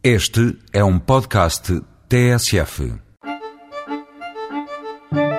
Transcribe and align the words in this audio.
Este 0.00 0.56
é 0.72 0.84
um 0.84 0.96
podcast 0.96 1.82
TSF. 2.08 2.94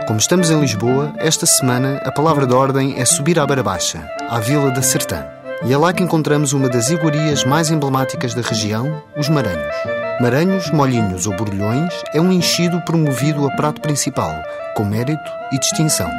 Como 0.05 0.20
estamos 0.20 0.51
em 0.51 0.59
Lisboa, 0.59 1.13
esta 1.17 1.46
semana 1.46 2.01
a 2.04 2.12
palavra 2.12 2.46
de 2.46 2.54
ordem 2.54 3.00
é 3.00 3.06
subir 3.06 3.40
à 3.40 3.48
Beira 3.48 3.64
Baixa, 3.64 4.06
à 4.27 4.37
Vila 4.42 4.69
da 4.69 4.82
Sertã. 4.82 5.25
E 5.66 5.72
é 5.72 5.77
lá 5.77 5.93
que 5.93 6.03
encontramos 6.03 6.51
uma 6.51 6.67
das 6.67 6.90
iguarias 6.90 7.45
mais 7.45 7.72
emblemáticas 7.72 8.34
da 8.34 8.41
região, 8.41 9.02
os 9.18 9.30
Maranhos. 9.30 9.75
Maranhos, 10.20 10.70
molhinhos 10.71 11.26
ou 11.26 11.38
borbulhões 11.38 11.94
é 12.14 12.20
um 12.20 12.30
enchido 12.30 12.82
promovido 12.82 13.48
a 13.48 13.55
prato 13.55 13.80
principal, 13.80 14.44
com 14.76 14.84
mérito 14.84 15.32
e 15.54 15.57
distinção. 15.57 16.12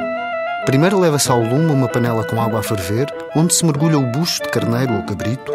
Primeiro 0.65 0.99
leva-se 0.99 1.31
ao 1.31 1.43
lume 1.43 1.71
uma 1.73 1.89
panela 1.89 2.25
com 2.25 2.41
água 2.41 2.61
a 2.61 2.63
ferver, 2.63 3.07
onde 3.37 3.53
se 3.53 3.67
mergulha 3.67 3.99
o 3.99 4.07
bucho 4.13 4.43
de 4.43 4.49
carneiro 4.49 4.95
ou 4.95 5.03
cabrito, 5.03 5.53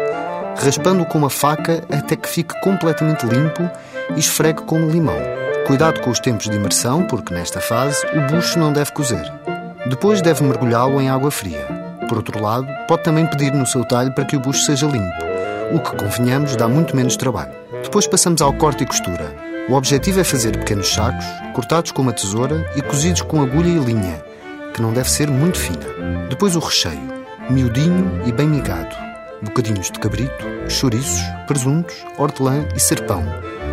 raspando-o 0.58 1.06
com 1.06 1.18
uma 1.18 1.30
faca 1.30 1.82
até 1.90 2.16
que 2.16 2.28
fique 2.28 2.58
completamente 2.60 3.26
limpo 3.26 3.68
e 4.14 4.18
esfregue 4.18 4.62
com 4.62 4.88
limão. 4.88 5.18
Cuidado 5.66 6.00
com 6.00 6.10
os 6.10 6.20
tempos 6.20 6.48
de 6.48 6.56
imersão, 6.56 7.04
porque 7.04 7.34
nesta 7.34 7.60
fase 7.60 7.98
o 8.14 8.32
bucho 8.32 8.58
não 8.58 8.72
deve 8.72 8.92
cozer. 8.92 9.30
Depois 9.88 10.22
deve 10.22 10.44
mergulhá-lo 10.44 11.00
em 11.00 11.08
água 11.08 11.30
fria. 11.30 11.66
Por 12.08 12.18
outro 12.18 12.40
lado, 12.40 12.66
pode 12.86 13.02
também 13.02 13.26
pedir 13.26 13.52
no 13.52 13.66
seu 13.66 13.84
talho 13.84 14.12
para 14.12 14.24
que 14.24 14.36
o 14.36 14.40
bucho 14.40 14.62
seja 14.62 14.86
limpo, 14.86 15.24
o 15.72 15.80
que, 15.80 15.96
convenhamos, 15.96 16.54
dá 16.54 16.68
muito 16.68 16.94
menos 16.94 17.16
trabalho. 17.16 17.52
Depois 17.82 18.06
passamos 18.06 18.40
ao 18.40 18.52
corte 18.52 18.84
e 18.84 18.86
costura. 18.86 19.34
O 19.68 19.74
objetivo 19.74 20.20
é 20.20 20.24
fazer 20.24 20.56
pequenos 20.56 20.92
sacos, 20.92 21.26
cortados 21.52 21.90
com 21.90 22.02
uma 22.02 22.12
tesoura 22.12 22.64
e 22.76 22.82
cozidos 22.82 23.22
com 23.22 23.42
agulha 23.42 23.68
e 23.68 23.78
linha, 23.78 24.22
que 24.72 24.80
não 24.80 24.92
deve 24.92 25.10
ser 25.10 25.28
muito 25.28 25.58
fina. 25.58 25.86
Depois 26.30 26.54
o 26.54 26.60
recheio, 26.60 27.12
miudinho 27.50 28.22
e 28.24 28.30
bem 28.30 28.46
migado 28.46 29.06
bocadinhos 29.42 29.90
de 29.90 29.98
cabrito, 29.98 30.44
chouriços, 30.68 31.20
presuntos, 31.46 31.94
hortelã 32.18 32.66
e 32.74 32.80
serpão, 32.80 33.22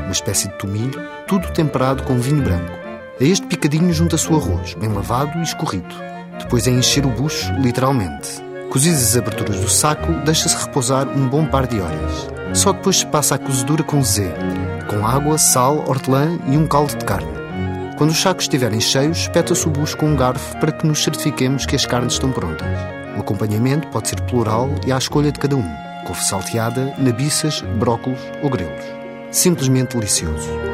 uma 0.04 0.12
espécie 0.12 0.48
de 0.50 0.58
tomilho, 0.58 1.02
tudo 1.28 1.52
temperado 1.52 2.04
com 2.04 2.20
vinho 2.20 2.44
branco. 2.44 2.72
A 3.20 3.24
este 3.24 3.46
picadinho 3.48 3.94
junta-se 3.94 4.32
o 4.32 4.36
arroz, 4.36 4.74
bem 4.74 4.92
lavado 4.92 5.38
e 5.40 5.44
escorrido. 5.44 5.96
Depois 6.40 6.68
é 6.68 6.72
encher 6.72 7.06
o 7.06 7.10
bucho, 7.10 7.54
literalmente. 7.54 8.44
Cozidas 8.70 9.04
as 9.04 9.18
aberturas 9.18 9.60
do 9.60 9.70
saco, 9.70 10.12
deixa-se 10.26 10.58
repousar 10.58 11.08
um 11.08 11.30
bom 11.30 11.46
par 11.46 11.68
de 11.68 11.80
horas. 11.80 12.28
Só 12.54 12.74
depois 12.74 12.98
se 12.98 13.06
passa 13.06 13.36
a 13.36 13.38
cozedura 13.38 13.84
com 13.84 14.04
Z, 14.04 14.34
com 14.90 15.06
água, 15.06 15.38
sal, 15.38 15.84
hortelã 15.88 16.40
e 16.48 16.58
um 16.58 16.68
caldo 16.68 16.98
de 16.98 17.06
carne. 17.06 17.32
Quando 17.98 18.10
os 18.10 18.20
sacos 18.20 18.46
estiverem 18.46 18.82
cheios, 18.82 19.20
espeta-se 19.20 19.68
o 19.68 19.72
bucho 19.72 19.96
com 19.96 20.08
um 20.08 20.16
garfo 20.16 20.58
para 20.58 20.72
que 20.72 20.86
nos 20.86 21.04
certifiquemos 21.04 21.66
que 21.66 21.76
as 21.76 21.86
carnes 21.86 22.14
estão 22.14 22.32
prontas. 22.32 23.03
O 23.16 23.22
acompanhamento 23.22 23.88
pode 23.90 24.10
ser 24.10 24.22
plural 24.22 24.70
e 24.86 24.92
à 24.92 24.98
escolha 24.98 25.32
de 25.32 25.40
cada 25.40 25.56
um. 25.56 25.66
Couve 26.06 26.24
salteada, 26.24 26.94
nabiças, 26.98 27.62
brócolos 27.62 28.20
ou 28.42 28.50
grelos. 28.50 28.84
Simplesmente 29.32 29.96
delicioso. 29.96 30.73